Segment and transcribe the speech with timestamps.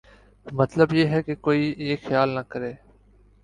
[0.45, 2.73] مطلب یہ ہے کہ کوئی یہ خیال نہ کرے